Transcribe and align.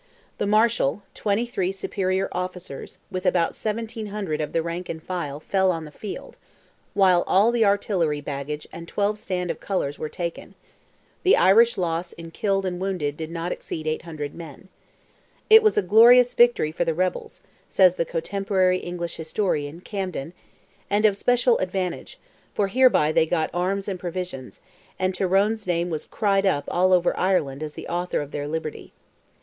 The 0.39 0.47
Marshal, 0.47 1.03
23 1.13 1.71
superior 1.71 2.27
officers, 2.31 2.97
with 3.11 3.23
about 3.23 3.51
1,700 3.53 4.41
of 4.41 4.51
the 4.51 4.63
rank 4.63 4.89
and 4.89 4.99
file 5.03 5.39
fell 5.39 5.69
on 5.71 5.85
the 5.85 5.91
field, 5.91 6.37
while 6.95 7.23
all 7.27 7.51
the 7.51 7.63
artillery 7.65 8.19
baggage 8.19 8.67
and 8.73 8.87
12 8.87 9.19
stand 9.19 9.51
of 9.51 9.59
colours 9.59 9.99
were 9.99 10.09
taken: 10.09 10.55
the 11.21 11.37
Irish 11.37 11.77
loss 11.77 12.13
in 12.13 12.31
killed 12.31 12.65
and 12.65 12.79
wounded 12.79 13.15
did 13.15 13.29
not 13.29 13.51
exceed 13.51 13.85
800 13.85 14.33
men. 14.33 14.69
"It 15.51 15.61
was 15.61 15.77
a 15.77 15.83
glorious 15.83 16.33
victory 16.33 16.71
for 16.71 16.83
the 16.83 16.95
rebels," 16.95 17.41
says 17.69 17.93
the 17.93 18.03
cotemporary 18.03 18.79
English 18.79 19.17
historian, 19.17 19.81
Camden, 19.81 20.33
"and 20.89 21.05
of 21.05 21.15
special 21.15 21.59
advantage: 21.59 22.17
for 22.55 22.69
hereby 22.69 23.11
they 23.11 23.27
got 23.27 23.51
arms 23.53 23.87
and 23.87 23.99
provisions, 23.99 24.61
and 24.97 25.13
Tyrone's 25.13 25.67
name 25.67 25.91
was 25.91 26.07
cried 26.07 26.47
up 26.47 26.63
all 26.69 26.91
over 26.91 27.15
Ireland 27.15 27.61
as 27.61 27.75
the 27.75 27.87
author 27.87 28.19
of 28.19 28.31
their 28.31 28.47
liberty." 28.47 28.93